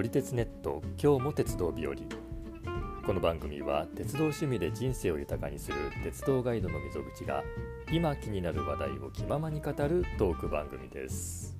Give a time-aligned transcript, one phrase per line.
[0.00, 1.94] 乗り鉄ネット今日も鉄道日和。
[3.04, 7.44] この番組は鉄道趣味で人生を豊かにする鉄道ガイドの溝口が
[7.92, 11.54] 今気になる話題を気ままに語るトーク番組です。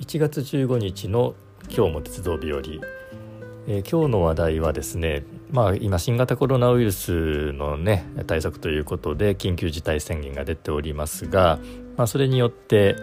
[0.00, 1.36] 1月15日の
[1.68, 2.60] 今日も鉄道日和、
[3.66, 11.58] えー、今日の話題はですねまあ今新型コロナウイルスのね対策ということで緊急事態宣言が出ておりますが、
[11.96, 12.96] まあ、それによって、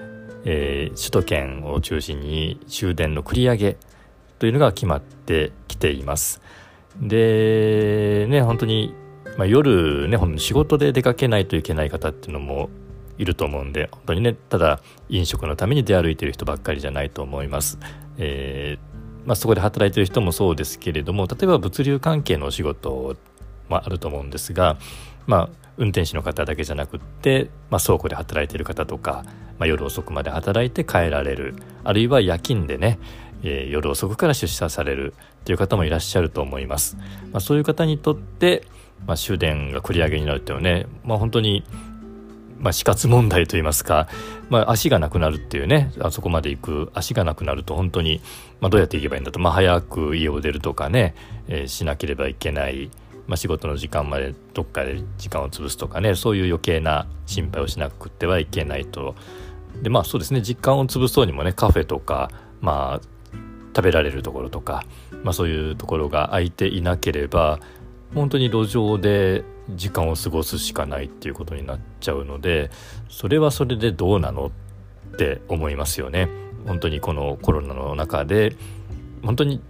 [0.45, 3.77] えー、首都圏を中心に終電の繰り上げ
[4.37, 6.41] というのが決まってきています
[6.99, 8.93] でね本当に、
[9.37, 12.69] まあ、夜ね仕事で出かけないといけない方っていうのも
[13.17, 17.77] いると思うんで本当にねただ飲食のために出歩いてる人ばっかりじゃないと思います。
[18.17, 18.90] えー、
[19.25, 23.15] まあ、そこで働いてる人もそうですけれども例えば物流関係のお仕事
[23.69, 24.77] もあると思うんですが、
[25.27, 29.23] まあ、運転手の方だけじゃなくって、まあ、倉庫で働いてる方とか、
[29.57, 32.99] まあ、夜遅くまで働いて帰られるあるいは夜勤でね、
[33.43, 35.13] えー、夜遅くから出社される
[35.45, 36.97] という方もいらっしゃると思います。
[37.31, 38.63] まあ、そういう方にとって、
[39.07, 41.63] まあ、終電が繰り上げになるっていうのはね、まあ、本当に
[42.61, 44.07] まあ、死活問題といいますか、
[44.49, 48.21] まあ、足がなくなるっていうねあそこまで行く足がなくなると本当に、
[48.59, 51.15] まあ、どうやって行けばいいんだと、まあ、早く家を出るとかね、
[51.47, 52.91] えー、しなければいけない、
[53.27, 59.15] まあ、仕事の時間までどっかで時間を潰すとかねそういう余計な心配をしなくてはいけないと。
[59.81, 63.07] でまあそうですね時間を潰そうにもねカフェとかまあ
[63.75, 64.83] 食べられるところとか、
[65.23, 67.59] まあ、そういうところが空いていなければ
[68.13, 69.43] 本当に路上で
[69.75, 72.71] 時間を過ごすしかないっていうことになっちゃうので
[73.09, 74.51] それはそれでどうなの
[75.13, 76.29] って思いますよね。
[76.65, 78.55] 本当にこのコロナの中で
[79.23, 79.61] 本当に、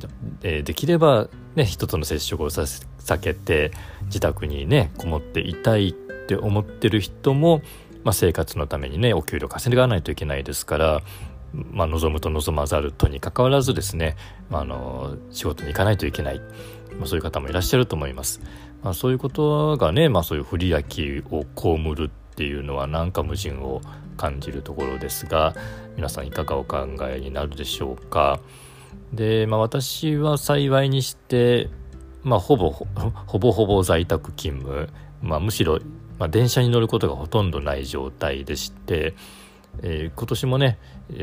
[0.43, 3.71] えー、できれば、ね、人との接触を避けて
[4.05, 5.93] 自宅にねこもっていたいっ
[6.27, 7.61] て思ってる人も、
[8.03, 11.01] まあ、生活のためにねお給料稼がないといけないですから、
[11.53, 14.15] まあ、望むと望まざるとにかかわらずですね、
[14.49, 16.39] まあ、あの仕事に行かないといけない、
[16.97, 18.41] まあ、そういう方もいらっしゃると思います。
[18.83, 23.81] まあ、そういうことがね、まあ、そういう不利益を被るっていうのはなんか矛盾を
[24.17, 25.55] 感じるところですが
[25.95, 28.39] 皆さんいかがお考えになるでしょうか。
[29.13, 31.69] で、まあ、私は幸いにして、
[32.23, 34.89] まあ、ほぼほぼほぼ在宅勤務、
[35.21, 35.79] まあ、むしろ、
[36.17, 39.13] まあ、電車に乗ることがほとんどない状態でして。
[39.83, 40.77] えー、今年もね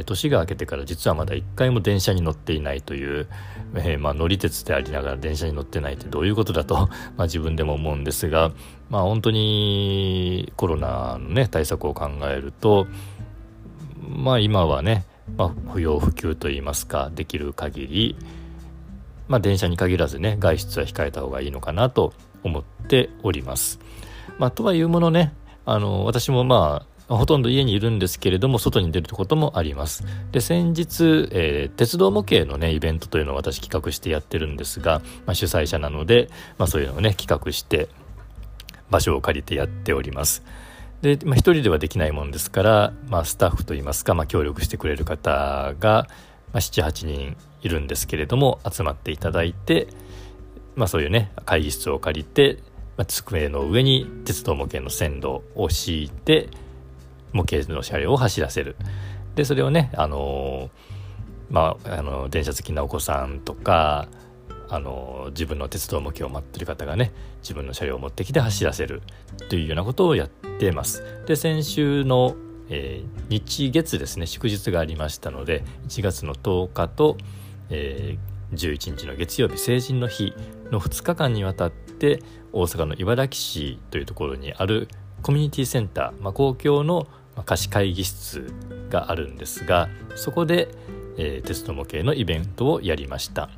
[0.04, 3.28] 年が明けてから実はまだ一回も電車に乗っていないという、
[3.74, 8.52] えー、まあ、乗り鉄でありながら電車に乗ってないってどういうことだと まあ、自分でも思うんですが、
[8.90, 12.86] まあ、本当にコロナの、ね、対策を考えると、
[14.08, 15.04] まあ、今はね、
[15.36, 18.16] まあ、不要不急といいますかできる限り、
[19.28, 23.78] まあ、電車に限らずね外出は控えた方がいいのかなと思っております。
[24.38, 25.34] まあ、とはいうものね
[25.64, 30.04] あの私もまあほとんど家にいるんですけれども外に出ることもあります。
[30.30, 37.88] で先日、えー、鉄道模型のねイベントというのを私企画してやってるんですが、まあ、主催者なので、まあ、そういうのをね企画して
[38.90, 40.42] 場所を借りてやっております。
[41.00, 46.08] で、まあ、一人ではできないもんですから、まあ、スタッフといいますか、まあ、協力してくれる方が、
[46.52, 49.88] まあ、78人いるんですけれども集まっていただいて、
[50.76, 52.58] まあ、そういうね会議室を借りて、
[53.06, 56.48] 机の上に鉄道模型の線路を敷いて
[57.32, 58.76] 模型の車両を走らせる
[59.34, 60.70] でそれをねあの
[61.50, 64.08] まあ、あの電車好きなお子さんとか
[64.68, 69.02] あの自分の鉄道模型を待ってる方がね自分の車両を持ってきて走らせる
[69.48, 71.22] というようなことをやってます。
[71.26, 72.36] で先週の、
[72.68, 77.16] えー、日月ですね祝日がありましたので1月の10日と、
[77.70, 80.34] えー、11日の月曜日成人の日
[80.70, 82.22] の2日間にわたって
[82.52, 84.88] 大阪の茨木市というところにある
[85.22, 87.06] コミュニティセンター、まあ、公共の
[87.44, 88.52] 貸し会議室
[88.90, 90.68] があるんですがそこで、
[91.16, 93.48] えー、鉄道模型のイベントをやりました。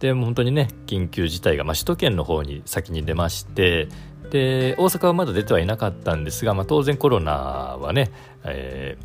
[0.00, 3.86] でも本当にね緊急事態が、まあ、首都圏の方に先に出まして
[4.30, 8.10] で大阪はまだ出てはいなかったんですが、まあ、当然コロナはね、
[8.42, 8.98] え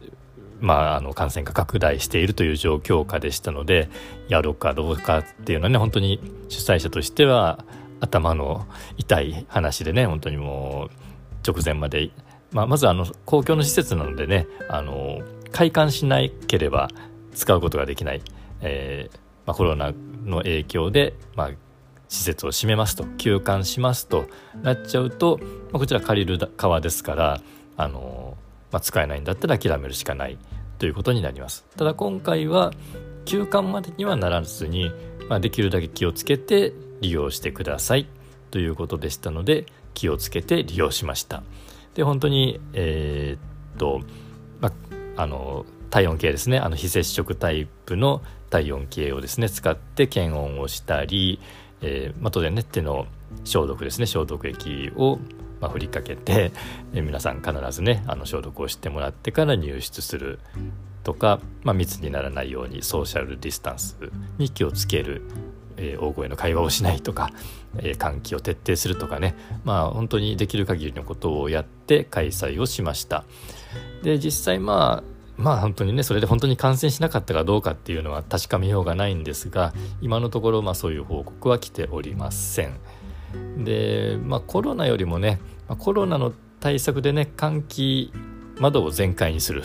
[0.00, 0.12] ー、
[0.60, 3.90] まあ、あの感染が拡大しているという状況下でしたので
[4.28, 6.18] やろうかどうかっていうのはね本当に
[6.48, 7.64] 主催者としては
[8.00, 8.66] 頭の
[8.96, 11.02] 痛い話でね本当にもう
[11.46, 12.10] 直前まで、
[12.52, 15.20] まあ、まずあの公共の施設なのでねあの
[15.50, 16.88] 開館しなければ
[17.34, 18.22] 使うことができない、
[18.60, 19.16] えー
[19.46, 19.92] まあ、コロナ
[20.24, 21.50] の影響で、まあ、
[22.08, 24.26] 施設を閉めますと休館しますと
[24.62, 27.40] なっちゃうと、まあ、こちら借りる側ですから
[27.76, 28.36] あの、
[28.70, 30.38] まあ、使えないんだったら諦めるしかない
[30.78, 31.64] ということになります。
[31.76, 32.72] ただ今回は
[33.24, 34.90] 休館までにはならずに、
[35.28, 38.08] まあ、できるだけ気をつけて利用してください
[38.50, 41.42] ということでしたので気をつけて利用しました。
[41.94, 44.00] で本当にえー、っと、
[44.60, 44.70] ま
[45.16, 46.58] あ、あの体温計ですね。
[46.58, 51.40] あの非接触タイプの体温計をですね使って検温をしたり、
[51.82, 53.06] えー、あとでね手の
[53.44, 54.06] 消毒ですね。
[54.06, 55.18] 消毒液を
[55.60, 56.50] まあ、振りかけて、
[56.92, 60.40] え皆さん必ずねあの消毒をしてもらってから入室する
[61.04, 63.96] とか、まあ、密にならないようにソーシャルディスタンス
[64.38, 65.22] に気をつける、
[65.76, 67.30] えー、大声の会話をしないとか、
[67.78, 69.34] えー、換気を徹底するとかね。
[69.64, 73.24] まあ本当にできる限りのことをやって開催をしました。
[74.02, 82.78] で実際まあまあ本当にねそれで本当に感染しなかったかどうかっていうのは確かめようがないんですが今のところまあそういう報告は来ておりません。
[83.64, 85.40] でまあコロナよりもね
[85.78, 88.12] コロナの対策でね換気
[88.58, 89.64] 窓を全開にする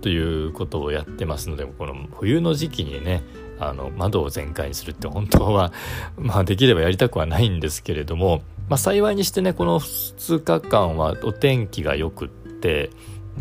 [0.00, 3.22] ということをやってますのでこの冬の時期にね
[3.60, 5.72] あの窓を全開にするって本当は、
[6.16, 12.90] まあ、できればやりたくはないんですけれども、まあ、幸いにしてねこの2日間はお天気がよくって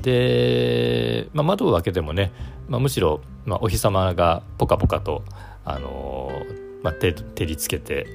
[0.01, 2.31] で、まあ、窓を開けてもね、
[2.67, 5.23] まあ、むしろ、まあ、お日様がポカポカと、
[5.65, 6.31] あの
[6.83, 7.13] まあ、照
[7.45, 8.07] りつけて、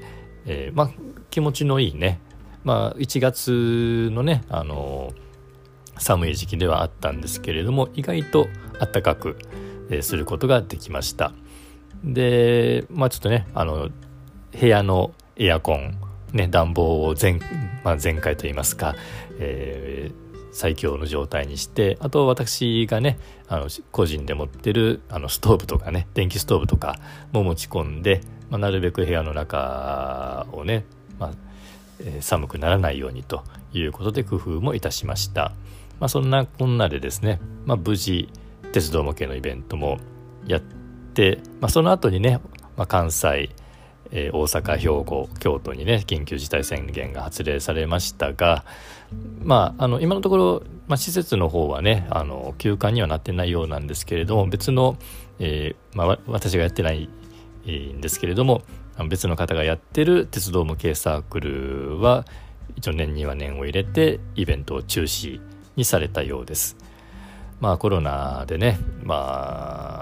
[0.47, 0.91] えーまあ、
[1.31, 2.21] 気持ちのいいね
[2.65, 5.13] まあ、1月のね、あの
[5.99, 8.47] 寒い時期ではあったんですけれども意外と
[8.79, 9.37] 暖かく、
[9.91, 11.33] えー、することができました。
[12.05, 13.89] でまあちょっとねあの
[14.59, 15.99] 部屋のエアコン、
[16.33, 17.41] ね、暖房を全,、
[17.85, 18.95] まあ、全開といいますか、
[19.39, 23.19] えー、最強の状態にしてあと私がね
[23.49, 26.99] あの個人で持ってるあのストーブとかね電気ストーブとか
[27.33, 30.85] も持ち込んで、まあ、なるべく部屋の中をね、
[31.19, 31.53] まあ
[32.05, 35.53] え寒くならないようにということで工夫もいたしました、
[36.01, 38.29] まあ、そんなこんなでですね、まあ、無事
[38.73, 39.99] 鉄道模型のイベントも
[40.47, 40.82] やって、
[41.61, 42.41] まあ、その後にね、
[42.77, 43.51] まあ、関西、
[44.11, 48.65] えー、大阪兵庫京都にね緊急事態宣言が発令されましたが、
[49.43, 54.97] まあ、あの今のところ、まあ、施設の方はねあの休館にはなってないようなんですけれども別の、
[55.39, 57.09] えーまあ、私がやってない
[57.67, 58.63] んですけれども
[59.09, 62.27] 別の方がやってる鉄道模型サークルは
[62.77, 65.41] 一応年には年を入れてイベントを中止
[65.77, 66.77] にされたようです。
[67.61, 70.02] まあコロナでね、ま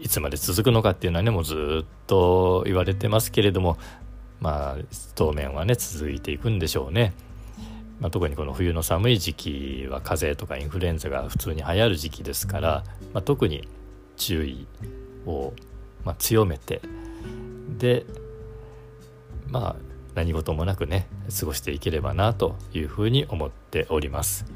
[0.00, 3.78] いつまで続くのかっていうのはねもうずっと言われてますけれども
[4.40, 7.12] まあ当面はね続いていくんでしょうね。
[8.00, 13.68] まあ、特にこの冬の寒い時期は風邪とかインフルエンザが普通に流行る時期ですから、まあ、特に
[14.16, 14.66] 注意
[15.26, 15.52] を、
[16.02, 16.80] まあ、強めて
[17.76, 18.06] で
[19.48, 21.06] まあ何事もなくね
[21.38, 24.46] 過ごしていければなというふうに思っております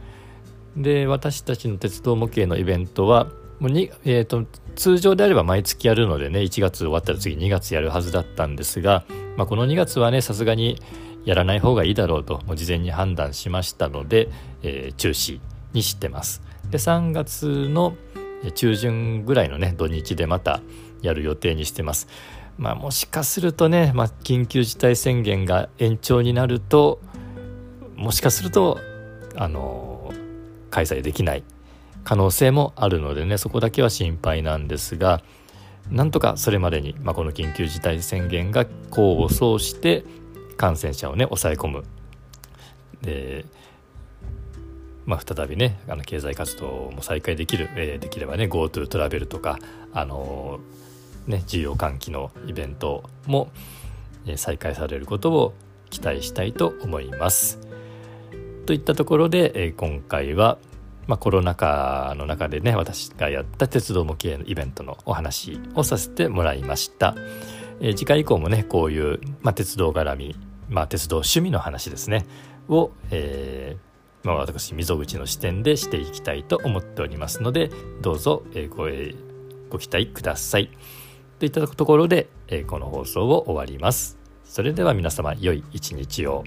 [0.77, 9.05] で私たちの鉄道模型のイベントはもうに、えーと、通常であれば毎月やるのでね1月終わったら次2月やるはずだったんですが、
[9.37, 10.81] まあ、この2月はねさすがに
[11.25, 14.29] やらない方がいいだろうともう事前に判断しましたので、
[14.63, 15.41] えー、中止
[15.73, 16.43] にしてます。
[16.71, 17.95] で3月の
[18.55, 20.61] 中旬ぐらいのね土日でまた
[21.03, 22.09] やる予定にしてます。
[22.57, 27.01] まあ、もしかするとね、まあ、緊急事態宣言が延長になると
[27.97, 28.79] もしかすると
[29.35, 30.13] あの
[30.71, 31.45] 開催できない
[32.05, 35.23] 可能性もあるのでねそこだけは心配なんですが
[35.91, 40.05] なんとかそれまでに、まあ、この緊急事態宣言が功を奏して
[40.57, 41.85] 感染者をね抑え込む
[43.03, 43.45] で、
[45.05, 49.59] まあ、再びねあの経済活動も再開できる、えー、できればね GoTo トラベルとか
[49.93, 50.85] あのー
[51.27, 53.51] ね、需要喚起のイベントも
[54.37, 55.55] 再開されることを
[55.91, 57.59] 期待したいと思います。
[58.67, 60.59] といったところでえ今回は、
[61.07, 67.15] まあ、コロナ禍の中でね私がやった鉄道模型のイベントのお話をさせてもらいました。
[67.81, 70.37] え次回以降もねこういう、まあ、鉄道絡み、
[70.69, 72.25] まあ、鉄道趣味の話ですね
[72.69, 77.71] を、えーまあ、私溝口の視点でしていきたいと思っておりますので
[78.01, 79.15] どうぞ、えご,、え
[79.69, 80.71] ご期待ください。
[81.39, 84.17] といったところで、えこの放送を終わります。
[84.45, 86.45] それでは皆様良い一日を。